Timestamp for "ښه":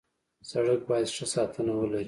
1.15-1.25